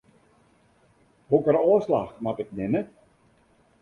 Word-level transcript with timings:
Hokker 1.31 1.57
ôfslach 1.73 2.11
moat 2.23 2.41
ik 2.43 2.49
nimme? 2.57 2.81